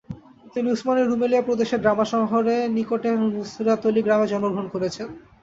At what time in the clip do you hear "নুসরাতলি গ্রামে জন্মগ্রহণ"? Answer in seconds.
3.25-4.67